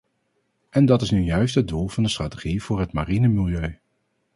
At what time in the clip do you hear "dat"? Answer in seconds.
0.85-1.01